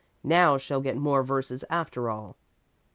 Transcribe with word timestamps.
"Now 0.23 0.57
she'll 0.57 0.81
get 0.81 0.97
more 0.97 1.21
verses 1.21 1.63
after 1.69 2.09
all." 2.09 2.35